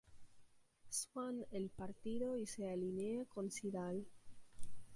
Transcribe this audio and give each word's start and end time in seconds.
Swann 0.89 1.45
el 1.51 1.69
partido 1.69 2.35
y 2.35 2.47
se 2.47 2.71
alinea 2.71 3.25
con 3.25 3.51
Sydal. 3.51 4.03